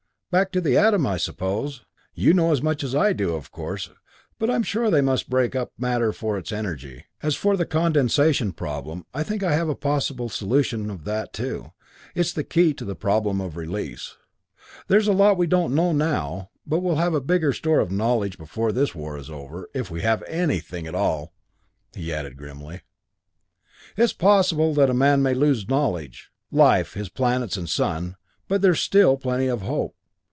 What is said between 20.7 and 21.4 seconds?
at all!"